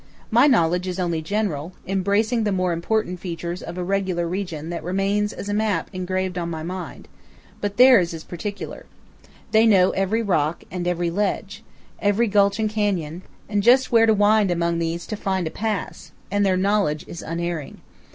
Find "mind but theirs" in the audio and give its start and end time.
6.63-8.11